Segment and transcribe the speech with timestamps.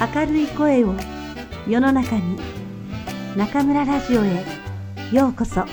[0.00, 0.94] 明るい声を
[1.68, 2.38] 世の中に
[3.36, 4.44] 中村ラジオへ
[5.12, 5.66] ようこそ。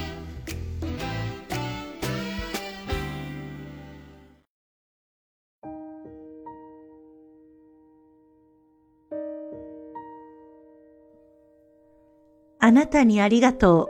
[12.59, 13.89] あなたにありがと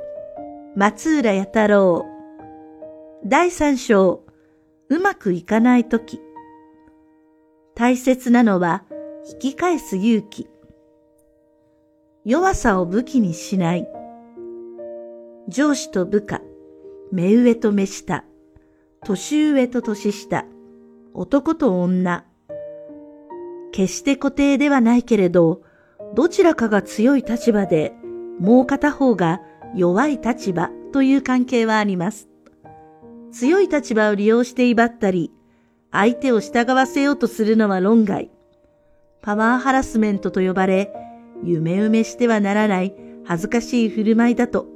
[0.75, 0.79] う。
[0.79, 2.05] 松浦弥太郎。
[3.25, 4.23] 第三章。
[4.89, 6.21] うまくいかないとき
[7.73, 8.83] 大切なのは
[9.29, 10.47] 引き返す勇気。
[12.23, 13.85] 弱さを武器にしない。
[15.49, 16.39] 上司と部下、
[17.11, 18.23] 目上と目下、
[19.03, 20.45] 年上と年下、
[21.13, 22.25] 男と女。
[23.73, 25.61] 決して固定ではないけれど、
[26.15, 27.93] どちらかが強い立場で、
[28.39, 29.41] もう片方が
[29.75, 32.29] 弱い立場という関係はあります。
[33.33, 35.33] 強い立場を利用して威張ったり、
[35.91, 38.31] 相手を従わせようとするのは論外。
[39.21, 40.93] パワーハラスメントと呼ばれ、
[41.43, 44.67] 夢埋めしてはならない恥ずかしい振る舞いだと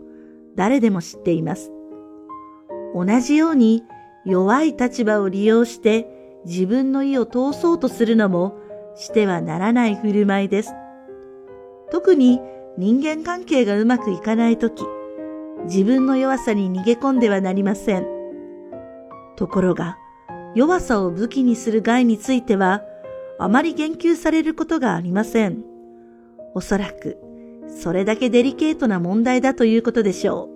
[0.55, 1.71] 誰でも知っています。
[2.93, 3.83] 同じように
[4.25, 6.07] 弱い立場を利用して
[6.45, 8.57] 自分の意を通そうとするのも
[8.95, 10.73] してはならない振る舞いです。
[11.91, 12.39] 特に
[12.77, 14.83] 人間関係がうまくいかないとき、
[15.65, 18.07] 自分の弱さに逃げ込んではなりません。
[19.35, 19.97] ところが、
[20.55, 22.81] 弱さを武器にする害については、
[23.43, 25.63] あまり言及されることがありません。
[26.53, 27.17] おそらく、
[27.67, 30.49] それだけデリケートな問題だということでしょう。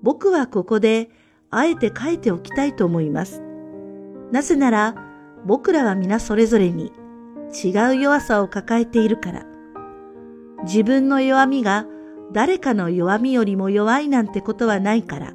[0.00, 1.10] 僕はここで、
[1.50, 3.42] あえて書いておきたいと思います。
[4.30, 4.94] なぜなら、
[5.44, 6.92] 僕らは皆それぞれに
[7.52, 9.44] 違う弱さを抱えているから。
[10.62, 11.84] 自分の弱みが
[12.32, 15.32] 誰かの弱みよりも弱いなんてことはないから。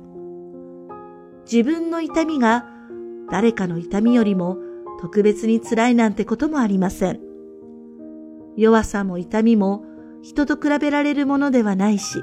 [1.43, 2.65] 自分の痛みが
[3.29, 4.70] 誰かの痛みよりも
[5.01, 7.19] 特別に辛いなんてこともありません。
[8.55, 9.83] 弱さも痛みも
[10.21, 12.19] 人と比べられるものではないし、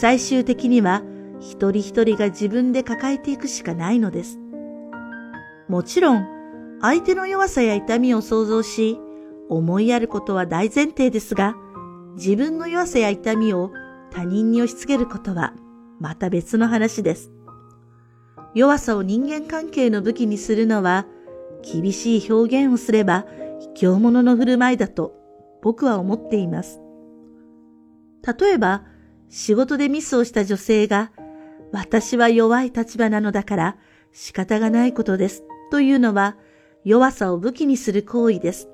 [0.00, 1.02] 最終的には
[1.40, 4.38] 一人一人が自分で抱えていくしかないのです。
[5.68, 6.26] もちろん、
[6.80, 8.98] 相手の弱さや痛みを想像し、
[9.48, 11.54] 思いやることは大前提ですが、
[12.16, 13.70] 自分の弱さや痛みを
[14.10, 15.54] 他人に押し付けることは
[15.98, 17.30] また別の話です。
[18.54, 21.06] 弱さを人間関係の武器にするのは
[21.62, 23.26] 厳しい表現をすれば
[23.76, 25.14] 卑怯者の振る舞いだと
[25.62, 26.80] 僕は思っています。
[28.40, 28.84] 例えば、
[29.28, 31.12] 仕事でミスをした女性が、
[31.72, 33.76] 私は弱い立場なのだから
[34.12, 36.36] 仕方がないことですというのは
[36.84, 38.68] 弱さを武器にする行為です。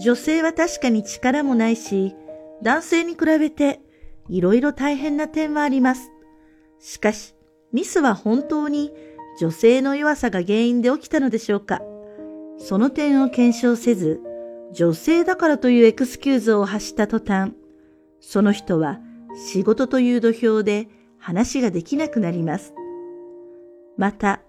[0.00, 2.14] 女性は確かに力もないし、
[2.62, 3.80] 男性に比べて
[4.28, 6.10] いろいろ大変な点はあります。
[6.78, 7.34] しかし、
[7.72, 8.92] ミスは本当に
[9.40, 11.80] 女性の弱さが原因で起きたのでしょうか
[12.58, 14.20] その点を検証せず、
[14.72, 17.52] 女性だからというエクスキューズを発した途端、
[18.20, 19.00] その人は
[19.34, 22.74] 仕事という土俵で話ができなくなります。
[23.96, 24.40] また、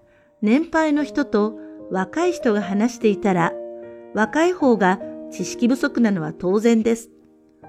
[0.42, 1.58] 年配の人と
[1.90, 3.52] 若い人が話していたら、
[4.14, 7.10] 若い方が知識不足なのは当然です。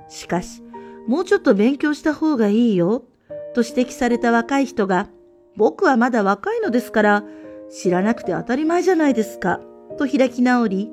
[0.08, 0.64] しかし、
[1.08, 3.06] もうちょっと勉強した方がいいよ、
[3.54, 5.10] と指摘された若い人が、
[5.58, 7.24] 僕はまだ若いのですから、
[7.70, 9.60] 知らなくて当たり前じゃないですか、
[9.98, 10.92] と開き直り、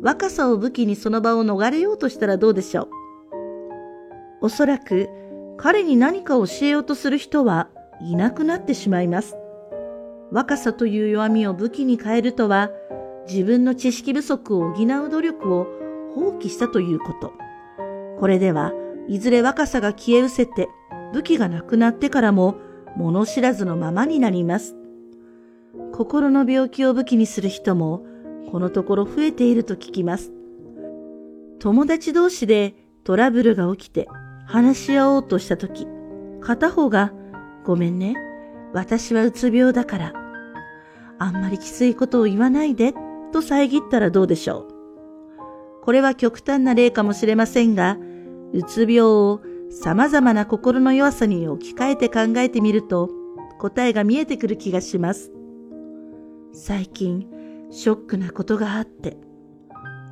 [0.00, 2.88] 若さを武器にその場を逃れようとしたらどうでしょう。
[4.42, 5.08] おそらく、
[5.56, 7.68] 彼に何か教えようとする人は
[8.00, 9.36] いなくなってしまいます。
[10.30, 12.70] 若さという弱みを武器に変えるとは、
[13.26, 15.66] 自分の知識不足を補う努力を
[16.14, 17.32] 放棄したということ。
[18.20, 18.72] これでは、
[19.08, 20.68] いずれ若さが消え失せて、
[21.12, 22.56] 武器がなくなってからも
[22.96, 24.76] 物知らずのままになります。
[25.92, 28.04] 心の病気を武器にする人も、
[28.50, 30.32] このところ増えていると聞きます。
[31.58, 32.74] 友達同士で
[33.04, 34.08] トラブルが起きて
[34.46, 35.86] 話し合おうとしたとき、
[36.40, 37.12] 片方が、
[37.64, 38.16] ごめんね、
[38.72, 40.12] 私はうつ病だから、
[41.18, 42.94] あんまりきついことを言わないで、
[43.32, 44.74] と遮ったらどうでしょう。
[45.82, 47.98] これは極端な例かもしれませんが、
[48.52, 49.40] うつ病を
[49.82, 53.10] 様々な心の弱さに置き換えて考えてみると
[53.58, 55.32] 答えが見えてくる気がします。
[56.52, 57.26] 最近
[57.70, 59.16] ショックなことがあって、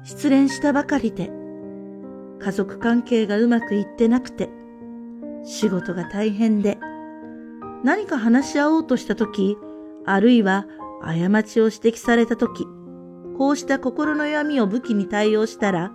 [0.03, 1.31] 失恋したばかりで、
[2.41, 4.51] 家族関係がうまくいってなくて、
[5.45, 6.79] 仕事が大変で、
[7.85, 9.57] 何か話し合おうとしたとき、
[10.05, 10.67] あるいは
[11.01, 12.67] 過ちを指摘されたとき、
[13.39, 15.93] こうした心の闇を武器に対応したら、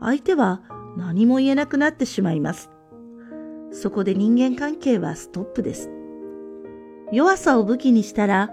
[0.00, 0.62] 相手は
[0.96, 2.71] 何も言えなくなってしまいます。
[3.72, 5.90] そこで人間関係はストップです。
[7.10, 8.50] 弱さを武器にしたら、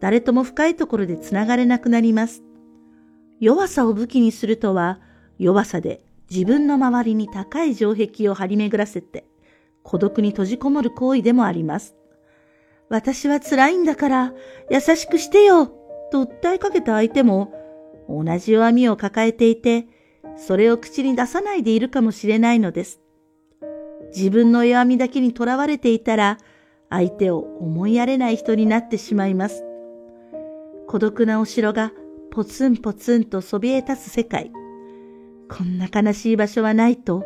[0.00, 2.42] 誰とも深いところでつながれなくなります。
[3.40, 5.00] 弱さを武器にするとは、
[5.38, 9.24] 弱さで自分の周りに高い城壁を張り巡らせて
[9.82, 11.96] 孤独に閉じこもる行為でもあります。
[12.88, 14.34] 私は辛いんだから
[14.70, 15.66] 優しくしてよ
[16.12, 17.54] と訴えかけた相手も
[18.08, 19.86] 同じ弱みを抱えていて、
[20.36, 22.99] それを口に出さないでいるかもしれないのです。
[24.14, 26.38] 自分の弱みだけにとらわれていたら、
[26.88, 29.64] 相手を思いやれない人になってしまいます。
[30.88, 31.92] 孤独なお城が
[32.32, 34.50] ポツンポツンとそびえ立つ世界。
[35.48, 37.24] こんな悲しい場所はないと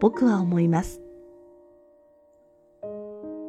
[0.00, 1.00] 僕は思います。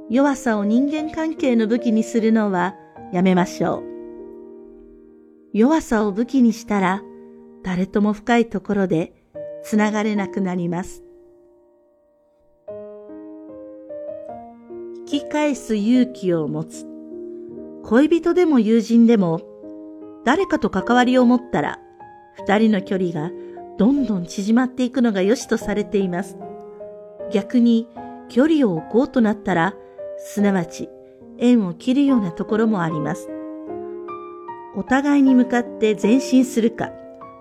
[0.09, 2.75] 弱さを人間関係の武器にするのは
[3.11, 3.83] やめましょう。
[5.53, 7.01] 弱さを武器にしたら
[7.63, 9.13] 誰とも深いところで
[9.63, 11.03] つながれなくなります。
[15.19, 16.87] き返す勇気を持つ。
[17.83, 19.41] 恋人でも友人でも、
[20.25, 21.79] 誰かと関わりを持ったら、
[22.35, 23.31] 二人の距離が
[23.77, 26.35] どんどん縮まっていくのが良しとされています。
[27.31, 27.87] 逆に、
[28.29, 29.75] 距離を置こうとなったら、
[30.17, 30.89] すなわち、
[31.37, 33.29] 縁を切るようなところもあります。
[34.75, 36.91] お互いに向かって前進するか、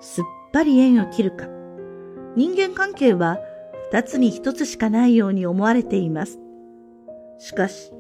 [0.02, 1.46] すっぱり縁を切るか。
[2.36, 3.38] 人間関係は
[3.90, 6.41] 二つに一つしかないように思われています。
[7.42, 7.92] しかし、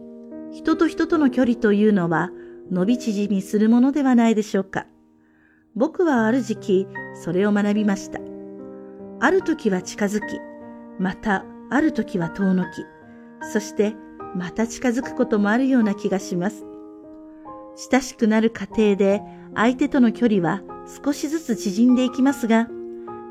[0.52, 2.30] 人と人との距離というのは
[2.70, 4.86] 伸び縮みするものではないでしょうか。
[5.74, 6.86] 僕はある時期、
[7.24, 8.20] それを学びました。
[9.18, 10.38] ある時は近づき、
[11.00, 12.84] またある時は遠のき、
[13.52, 13.96] そして
[14.36, 16.64] また近づくこともあるような気がします。
[17.90, 19.22] 親しくなる過程で
[19.56, 20.62] 相手との距離は
[21.04, 22.68] 少しずつ縮んでいきますが、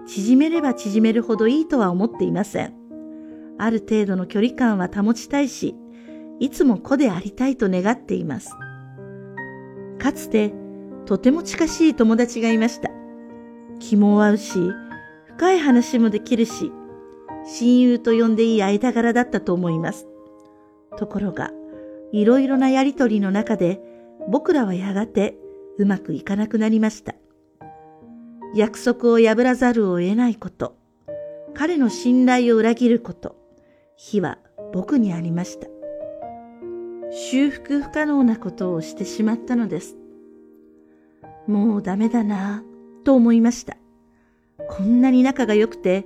[0.06, 2.74] 縮めれば縮めるほどいいとは思っていません。
[3.58, 5.78] ある程度の距離感は保ちたいし、
[6.42, 8.50] いつも子でありたいと願っています。
[10.00, 10.52] かつて、
[11.06, 12.90] とても近しい友達がいました。
[13.80, 14.58] 気も合うし、
[15.38, 16.72] 深い話もできるし、
[17.46, 20.08] 親友と呼んでいい間柄だったと思います。
[20.98, 21.52] ところが、
[22.12, 23.80] いろいろなやりとりの中で、
[24.28, 25.38] 僕らはやがて
[25.78, 27.14] うまくいかなくなりました。
[28.56, 30.76] 約束を破らざるを得ないこと、
[31.54, 33.36] 彼の信頼を裏切ること、
[33.96, 34.40] 火は
[34.74, 35.71] 僕にありました。
[37.12, 39.98] 修復不可能なことをしてしまったのです。
[41.46, 43.76] もうダメだなぁと思いました。
[44.70, 46.06] こんなに仲が良くて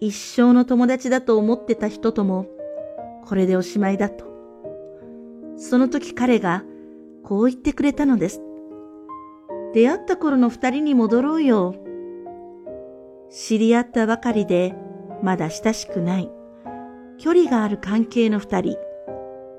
[0.00, 2.46] 一生の友達だと思ってた人とも
[3.26, 4.24] これでおしまいだと。
[5.58, 6.64] その時彼が
[7.22, 8.40] こう言ってくれたのです。
[9.74, 11.74] 出会った頃の二人に戻ろうよ。
[13.30, 14.74] 知り合ったばかりで
[15.22, 16.30] まだ親しくない。
[17.18, 18.85] 距離がある関係の二人。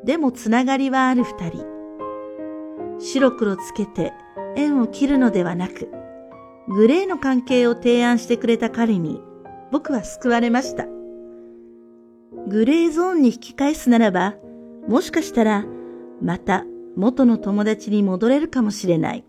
[0.08, 1.66] でもつながりはある二人。
[2.98, 4.14] 白黒つけて
[4.56, 5.92] 縁を切るのではなく、
[6.70, 9.22] グレーの関係を提案してくれた彼に
[9.70, 10.86] 僕は救われました。
[12.48, 14.36] グレーゾーンに引き返すならば、
[14.88, 15.66] もしかしたら
[16.22, 16.64] また
[16.96, 19.26] 元の友達に戻れるかもしれない。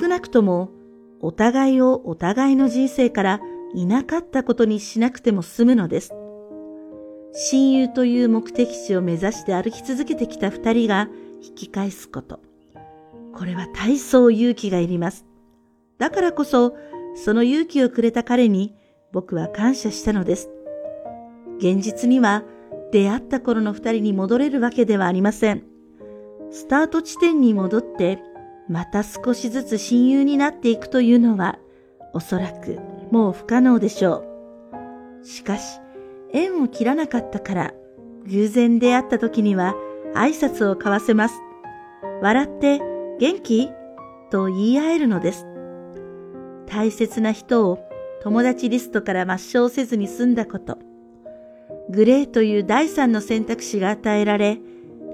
[0.00, 0.72] 少なくとも
[1.20, 3.40] お互いをお互いの人生から
[3.72, 6.12] いなかったことにしなくても済むのです。
[7.32, 11.08] 親友という目的地を目指して歩き続けてきた二人が
[11.42, 12.40] 引き返すこと。
[13.34, 15.24] これは大層勇気がいります。
[15.98, 16.76] だからこそ、
[17.14, 18.74] その勇気をくれた彼に
[19.12, 20.50] 僕は感謝したのです。
[21.58, 22.44] 現実には
[22.92, 25.62] 出会った頃の二人に戻れるわけではありません。
[26.50, 28.18] スタート地点に戻って、
[28.68, 31.58] また少しずつ親友になっていくというのは、
[32.14, 32.78] おそらく
[33.10, 34.24] もう不可能でしょ
[35.22, 35.26] う。
[35.26, 35.80] しかし、
[36.32, 37.74] 縁を切らなかったから、
[38.26, 39.74] 偶然出会った時には
[40.14, 41.40] 挨拶を交わせます。
[42.20, 42.80] 笑って
[43.18, 43.70] 元気？
[44.30, 45.46] と言い合えるのです。
[46.66, 47.78] 大切な人を
[48.22, 50.78] 友達リストから抹消せずに済んだこと。
[51.90, 54.58] グレーという第三の選択肢が与えられ、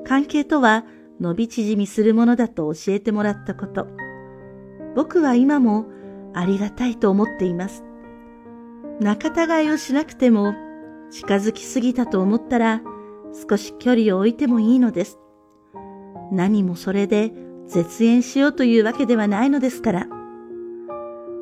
[0.05, 0.85] 関係とは
[1.21, 3.87] 伸び縮みするものだと教えてもらったこと。
[4.97, 5.87] 僕は今も
[6.35, 7.85] ありがたいと思っています。
[9.01, 9.29] 仲
[9.61, 10.55] 違いをしなくても
[11.11, 12.83] 近づきすぎたと思ったら
[13.49, 15.19] 少し距離を置いてもいいのです。
[16.33, 17.33] 何もそれで
[17.67, 20.07] 絶縁しようというわけではないのですから。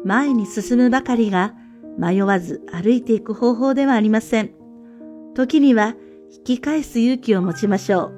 [0.04, 1.54] 前に進むばかりが
[1.98, 4.52] 迷わず歩いていく方法ではありません。
[5.34, 5.94] 時には
[6.30, 8.10] 引き返す勇気を持ちましょ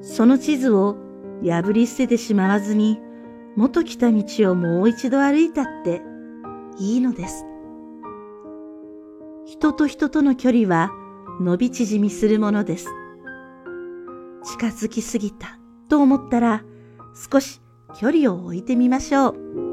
[0.00, 0.04] う。
[0.04, 0.96] その地図を
[1.42, 3.00] 破り捨ててしまわずに
[3.56, 6.02] 元来た道をもう一度歩いたって
[6.78, 7.44] いいのです。
[9.46, 10.90] 人と人との距離は
[11.40, 12.88] 伸び縮みするものです。
[14.42, 15.58] 近づきすぎた
[15.88, 16.62] と思ったら
[17.30, 17.60] 少し
[17.98, 19.63] 距離を置いてみましょう。